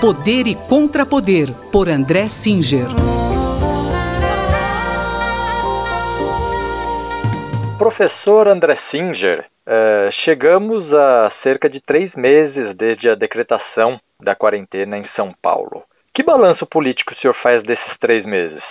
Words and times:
Poder 0.00 0.46
e 0.46 0.54
Contrapoder, 0.66 1.48
por 1.70 1.86
André 1.86 2.26
Singer. 2.26 2.88
Professor 7.76 8.48
André 8.48 8.78
Singer, 8.90 9.40
uh, 9.40 10.10
chegamos 10.24 10.90
a 10.90 11.30
cerca 11.42 11.68
de 11.68 11.82
três 11.82 12.14
meses 12.14 12.74
desde 12.78 13.10
a 13.10 13.14
decretação 13.14 14.00
da 14.18 14.34
quarentena 14.34 14.96
em 14.96 15.06
São 15.14 15.34
Paulo. 15.42 15.82
Que 16.14 16.22
balanço 16.22 16.64
político 16.64 17.12
o 17.12 17.16
senhor 17.16 17.36
faz 17.42 17.62
desses 17.64 17.98
três 18.00 18.24
meses? 18.24 18.62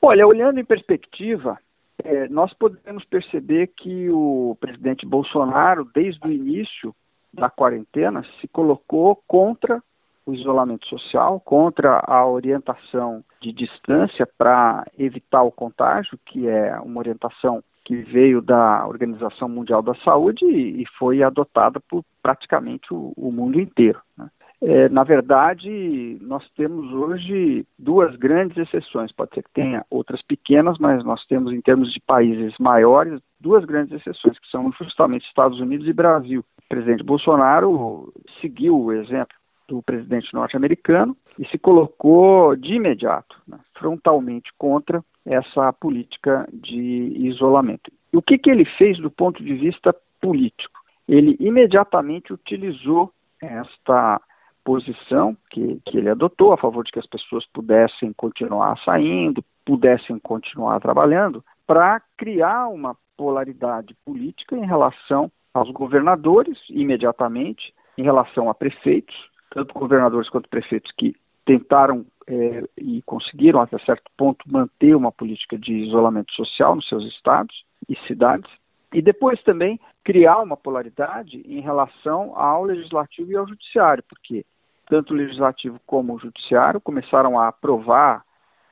Olha, 0.00 0.24
olhando 0.24 0.60
em 0.60 0.64
perspectiva, 0.64 1.58
é, 2.04 2.28
nós 2.28 2.54
podemos 2.54 3.04
perceber 3.06 3.72
que 3.76 4.08
o 4.08 4.56
presidente 4.60 5.04
Bolsonaro, 5.04 5.84
desde 5.92 6.24
o 6.28 6.30
início 6.30 6.94
da 7.34 7.50
quarentena, 7.50 8.24
se 8.40 8.46
colocou 8.46 9.20
contra 9.26 9.82
o 10.26 10.34
isolamento 10.34 10.86
social, 10.88 11.40
contra 11.40 12.02
a 12.04 12.26
orientação 12.26 13.24
de 13.40 13.52
distância 13.52 14.28
para 14.36 14.84
evitar 14.98 15.42
o 15.44 15.52
contágio, 15.52 16.18
que 16.26 16.48
é 16.48 16.78
uma 16.80 16.98
orientação 16.98 17.62
que 17.84 17.94
veio 18.02 18.42
da 18.42 18.84
Organização 18.84 19.48
Mundial 19.48 19.80
da 19.80 19.94
Saúde 19.96 20.44
e, 20.44 20.84
foi 20.98 21.22
adotada 21.22 21.78
por 21.88 22.04
praticamente 22.20 22.88
o, 22.90 23.30
mundo 23.30 23.60
inteiro. 23.60 24.00
Né? 24.18 24.28
É, 24.60 24.88
na 24.88 25.04
verdade, 25.04 26.18
nós 26.20 26.44
temos 26.56 26.92
hoje 26.92 27.64
duas 27.78 28.16
grandes 28.16 28.56
exceções. 28.56 29.12
Pode 29.12 29.32
ser 29.34 29.44
que 29.44 29.52
tenha 29.52 29.86
outras 29.88 30.20
pequenas, 30.22 30.76
mas 30.80 31.04
nós 31.04 31.24
temos, 31.26 31.52
em 31.52 31.60
termos 31.60 31.92
de 31.92 32.00
países 32.00 32.54
maiores, 32.58 33.20
duas 33.38 33.64
grandes 33.64 33.92
exceções, 34.00 34.36
que 34.40 34.50
são 34.50 34.72
justamente 34.72 35.28
Estados 35.28 35.60
Unidos 35.60 35.86
e 35.86 35.92
Brasil. 35.92 36.40
O 36.40 36.68
presidente 36.68 37.04
Bolsonaro 37.04 38.12
seguiu 38.40 38.76
o 38.76 38.92
exemplo 38.92 39.36
do 39.68 39.82
presidente 39.82 40.32
norte-americano 40.32 41.16
e 41.38 41.46
se 41.48 41.58
colocou 41.58 42.56
de 42.56 42.74
imediato, 42.74 43.36
né, 43.46 43.58
frontalmente 43.74 44.50
contra 44.56 45.04
essa 45.24 45.72
política 45.72 46.48
de 46.52 47.12
isolamento. 47.26 47.90
E 48.12 48.16
o 48.16 48.22
que, 48.22 48.38
que 48.38 48.50
ele 48.50 48.64
fez 48.64 48.98
do 48.98 49.10
ponto 49.10 49.42
de 49.42 49.54
vista 49.54 49.94
político? 50.20 50.80
Ele 51.08 51.36
imediatamente 51.38 52.32
utilizou 52.32 53.12
esta 53.40 54.20
posição 54.64 55.36
que, 55.50 55.80
que 55.84 55.98
ele 55.98 56.08
adotou 56.08 56.52
a 56.52 56.56
favor 56.56 56.84
de 56.84 56.90
que 56.90 56.98
as 56.98 57.06
pessoas 57.06 57.46
pudessem 57.52 58.12
continuar 58.12 58.76
saindo, 58.84 59.44
pudessem 59.64 60.18
continuar 60.18 60.80
trabalhando, 60.80 61.44
para 61.66 62.00
criar 62.16 62.68
uma 62.68 62.96
polaridade 63.16 63.96
política 64.04 64.56
em 64.56 64.66
relação 64.66 65.30
aos 65.54 65.70
governadores, 65.70 66.58
imediatamente, 66.68 67.72
em 67.96 68.02
relação 68.02 68.50
a 68.50 68.54
prefeitos, 68.54 69.16
tanto 69.56 69.72
governadores 69.72 70.28
quanto 70.28 70.50
prefeitos 70.50 70.92
que 70.98 71.16
tentaram 71.46 72.04
é, 72.28 72.62
e 72.76 73.00
conseguiram, 73.06 73.58
até 73.62 73.78
certo 73.78 74.10
ponto, 74.14 74.44
manter 74.46 74.94
uma 74.94 75.10
política 75.10 75.56
de 75.56 75.72
isolamento 75.72 76.30
social 76.34 76.76
nos 76.76 76.86
seus 76.86 77.02
estados 77.04 77.64
e 77.88 77.96
cidades, 78.06 78.50
e 78.92 79.00
depois 79.00 79.42
também 79.44 79.80
criar 80.04 80.42
uma 80.42 80.58
polaridade 80.58 81.42
em 81.46 81.60
relação 81.60 82.38
ao 82.38 82.64
legislativo 82.64 83.32
e 83.32 83.36
ao 83.36 83.48
judiciário, 83.48 84.04
porque 84.06 84.44
tanto 84.90 85.14
o 85.14 85.16
legislativo 85.16 85.80
como 85.86 86.14
o 86.14 86.18
judiciário 86.18 86.78
começaram 86.78 87.38
a 87.38 87.48
aprovar 87.48 88.24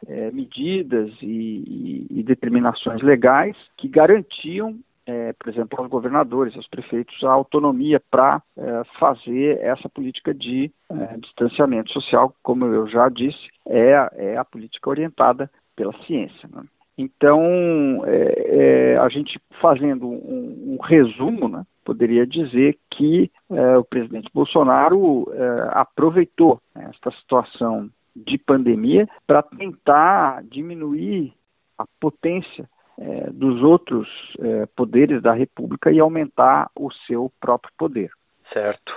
é, 0.07 0.31
medidas 0.33 1.11
e, 1.23 2.07
e, 2.11 2.21
e 2.21 2.23
determinações 2.23 3.01
legais 3.01 3.57
que 3.79 3.89
garantiam 3.89 4.79
é, 5.07 5.33
por 5.35 5.49
exemplo, 5.51 5.79
aos 5.79 5.89
governadores, 5.89 6.57
aos 6.57 6.67
prefeitos, 6.67 7.23
a 7.23 7.31
autonomia 7.31 8.01
para 8.11 8.43
é, 8.57 8.83
fazer 8.99 9.59
essa 9.61 9.89
política 9.89 10.33
de 10.33 10.71
é, 10.91 11.17
distanciamento 11.19 11.93
social, 11.93 12.35
como 12.43 12.65
eu 12.67 12.87
já 12.89 13.09
disse, 13.09 13.49
é, 13.67 14.09
é 14.13 14.37
a 14.37 14.45
política 14.45 14.89
orientada 14.89 15.51
pela 15.77 15.93
ciência. 16.05 16.49
Né? 16.51 16.63
Então, 16.97 17.43
é, 18.07 18.95
é, 18.95 18.99
a 18.99 19.09
gente 19.09 19.39
fazendo 19.61 20.07
um, 20.07 20.75
um 20.75 20.79
resumo, 20.83 21.49
né, 21.49 21.65
poderia 21.85 22.27
dizer 22.27 22.79
que 22.91 23.31
o 23.51 23.85
presidente 23.85 24.31
Bolsonaro 24.33 25.31
aproveitou 25.73 26.59
esta 26.75 27.11
situação 27.11 27.91
de 28.17 28.39
pandemia 28.39 29.07
para 29.27 29.43
tentar 29.43 30.43
diminuir 30.45 31.35
a 31.77 31.85
potência 32.01 32.67
é, 32.99 33.31
dos 33.31 33.63
outros 33.63 34.09
é, 34.41 34.67
poderes 34.77 35.23
da 35.23 35.33
República 35.33 35.91
e 35.91 36.01
aumentar 36.01 36.71
o 36.77 36.91
seu 37.07 37.31
próprio 37.41 37.73
poder. 37.77 38.11
Certo. 38.53 38.93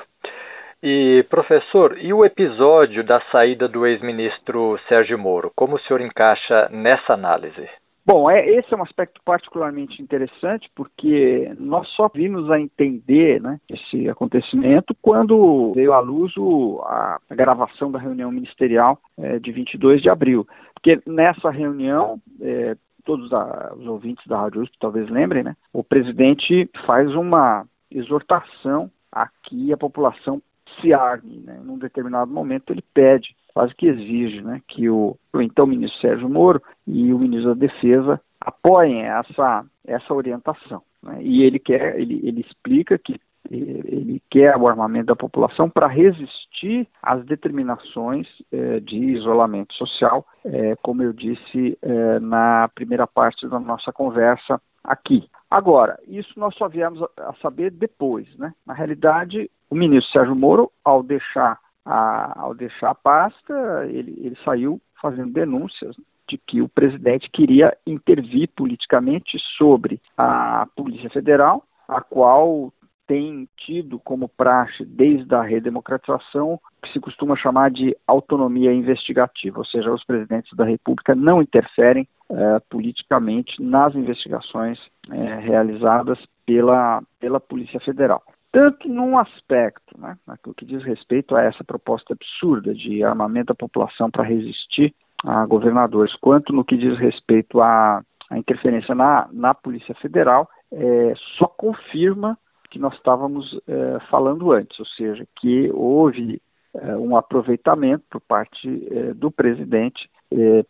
E, 0.81 1.25
professor, 1.29 1.97
e 1.97 2.13
o 2.13 2.23
episódio 2.23 3.03
da 3.03 3.19
saída 3.31 3.67
do 3.67 3.85
ex-ministro 3.85 4.79
Sérgio 4.87 5.17
Moro? 5.17 5.51
Como 5.55 5.75
o 5.75 5.79
senhor 5.79 6.01
encaixa 6.01 6.69
nessa 6.69 7.13
análise? 7.13 7.67
Bom, 8.07 8.31
é, 8.31 8.47
esse 8.47 8.73
é 8.73 8.77
um 8.77 8.83
aspecto 8.83 9.19
particularmente 9.25 10.01
interessante 10.01 10.69
porque 10.73 11.53
nós 11.59 11.85
só 11.89 12.07
vimos 12.07 12.49
a 12.49 12.57
entender 12.57 13.41
né, 13.41 13.59
esse 13.69 14.07
acontecimento 14.07 14.95
quando 15.01 15.73
veio 15.73 15.91
à 15.91 15.99
luz 15.99 16.31
o, 16.37 16.79
a, 16.85 17.19
gravação 17.31 17.91
da 17.91 17.99
reunião 17.99 18.31
ministerial 18.31 18.97
é, 19.17 19.39
de 19.39 19.51
22 19.51 20.01
de 20.01 20.09
abril. 20.09 20.47
Porque 20.73 21.01
nessa 21.05 21.49
reunião, 21.49 22.17
é, 22.39 22.77
todos 23.07 23.31
a, 23.31 23.73
os 23.73 23.87
ouvintes 23.87 24.27
da 24.27 24.41
Rádio 24.41 24.61
USP 24.61 24.75
talvez 24.77 25.09
lembrem, 25.09 25.41
né? 25.41 25.55
O 25.71 25.81
presidente 25.81 26.69
faz 26.85 27.15
uma 27.15 27.65
exortação 27.89 28.91
a 29.09 29.29
que 29.43 29.71
a 29.71 29.77
população 29.77 30.41
se 30.81 30.93
arme, 30.93 31.37
né? 31.37 31.57
Num 31.63 31.77
determinado 31.77 32.29
momento 32.29 32.73
ele 32.73 32.83
pede, 32.93 33.33
quase 33.53 33.73
que 33.73 33.87
exige, 33.87 34.41
né? 34.41 34.61
Que 34.67 34.89
o, 34.89 35.17
o 35.33 35.41
então 35.41 35.65
ministro 35.65 36.01
Sérgio 36.01 36.29
Moro 36.29 36.61
e 36.85 37.13
o 37.13 37.17
ministro 37.17 37.55
da 37.55 37.59
Defesa 37.67 38.21
apoiem 38.41 39.03
essa, 39.03 39.65
essa 39.85 40.13
orientação. 40.13 40.83
Né? 41.01 41.19
E 41.21 41.43
ele 41.43 41.59
quer, 41.59 41.97
ele, 41.97 42.19
ele 42.23 42.41
explica 42.41 42.97
que 42.97 43.19
ele 43.51 44.21
quer 44.29 44.55
o 44.57 44.67
armamento 44.67 45.07
da 45.07 45.15
população 45.15 45.69
para 45.69 45.87
resistir 45.87 46.87
às 47.01 47.25
determinações 47.25 48.27
eh, 48.51 48.79
de 48.79 48.95
isolamento 48.95 49.73
social, 49.73 50.25
eh, 50.45 50.75
como 50.81 51.03
eu 51.03 51.13
disse 51.13 51.77
eh, 51.81 52.19
na 52.19 52.69
primeira 52.73 53.07
parte 53.07 53.47
da 53.47 53.59
nossa 53.59 53.91
conversa 53.91 54.61
aqui. 54.83 55.29
Agora, 55.49 55.97
isso 56.07 56.37
nós 56.37 56.55
só 56.55 56.67
viemos 56.67 57.01
a, 57.17 57.33
saber 57.41 57.71
depois, 57.71 58.27
né? 58.37 58.53
Na 58.65 58.73
realidade, 58.73 59.49
o 59.69 59.75
ministro 59.75 60.11
Sérgio 60.11 60.35
Moro, 60.35 60.71
ao 60.83 61.03
deixar 61.03 61.59
a, 61.85 62.41
ao 62.41 62.53
deixar 62.53 62.91
a 62.91 62.95
pasta, 62.95 63.85
ele, 63.87 64.11
ele 64.19 64.37
saiu 64.43 64.81
fazendo 65.01 65.31
denúncias 65.31 65.95
de 66.27 66.37
que 66.37 66.61
o 66.61 66.67
presidente 66.67 67.29
queria 67.31 67.75
intervir 67.85 68.49
politicamente 68.55 69.37
sobre 69.57 70.01
a 70.17 70.67
Polícia 70.75 71.09
Federal, 71.09 71.63
a 71.87 72.01
qual 72.01 72.73
tem 73.07 73.47
tido 73.57 73.99
como 73.99 74.27
praxe 74.27 74.85
desde 74.85 75.33
a 75.33 75.41
redemocratização 75.41 76.59
que 76.83 76.91
se 76.91 76.99
costuma 76.99 77.35
chamar 77.35 77.71
de 77.71 77.95
autonomia 78.05 78.73
investigativa, 78.73 79.59
ou 79.59 79.65
seja, 79.65 79.91
os 79.91 80.03
presidentes 80.03 80.55
da 80.55 80.65
República 80.65 81.15
não 81.15 81.41
interferem 81.41 82.07
é, 82.29 82.59
politicamente 82.69 83.61
nas 83.63 83.95
investigações 83.95 84.77
é, 85.09 85.35
realizadas 85.39 86.19
pela, 86.45 87.01
pela 87.19 87.39
Polícia 87.39 87.79
Federal. 87.79 88.21
Tanto 88.51 88.87
num 88.89 89.17
aspecto, 89.17 89.99
né, 89.99 90.17
naquilo 90.25 90.55
que 90.55 90.65
diz 90.65 90.83
respeito 90.83 91.35
a 91.35 91.43
essa 91.43 91.63
proposta 91.63 92.13
absurda 92.13 92.73
de 92.73 93.03
armamento 93.03 93.47
da 93.47 93.55
população 93.55 94.09
para 94.09 94.23
resistir 94.23 94.93
a 95.25 95.45
governadores, 95.45 96.15
quanto 96.15 96.53
no 96.53 96.65
que 96.65 96.77
diz 96.77 96.97
respeito 96.97 97.61
à, 97.61 98.01
à 98.29 98.37
interferência 98.37 98.93
na, 98.93 99.27
na 99.31 99.53
Polícia 99.53 99.95
Federal, 99.95 100.49
é, 100.71 101.13
só 101.37 101.47
confirma 101.47 102.37
que 102.69 102.79
nós 102.79 102.93
estávamos 102.95 103.59
é, 103.67 103.99
falando 104.09 104.51
antes, 104.51 104.79
ou 104.79 104.85
seja, 104.85 105.25
que 105.39 105.71
houve 105.73 106.41
é, 106.73 106.95
um 106.95 107.15
aproveitamento 107.15 108.03
por 108.09 108.21
parte 108.21 108.87
é, 108.91 109.13
do 109.13 109.31
presidente 109.31 110.09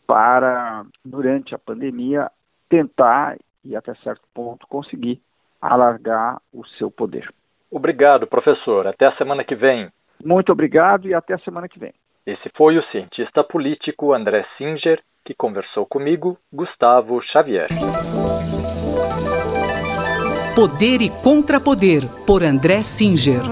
para, 0.06 0.86
durante 1.04 1.56
a 1.56 1.58
pandemia, 1.58 2.30
tentar 2.70 3.38
e 3.66 3.76
até 3.76 3.96
certo 3.96 4.22
ponto 4.32 4.68
conseguir 4.68 5.20
alargar 5.60 6.40
o 6.54 6.64
seu 6.78 6.92
poder. 6.92 7.28
Obrigado, 7.72 8.28
professor. 8.28 8.86
Até 8.86 9.08
a 9.08 9.16
semana 9.18 9.44
que 9.44 9.56
vem. 9.56 9.90
Muito 10.24 10.52
obrigado 10.52 11.08
e 11.08 11.14
até 11.16 11.34
a 11.34 11.40
semana 11.40 11.68
que 11.68 11.80
vem. 11.80 11.92
Esse 12.26 12.50
foi 12.56 12.78
o 12.78 12.84
cientista 12.92 13.44
político 13.44 14.14
André 14.14 14.46
Singer, 14.58 15.02
que 15.26 15.34
conversou 15.34 15.86
comigo, 15.86 16.38
Gustavo 16.54 17.22
Xavier. 17.22 17.68
Poder 20.58 21.04
e 21.04 21.12
Contrapoder, 21.12 22.08
por 22.26 22.44
André 22.44 22.82
Singer. 22.82 23.44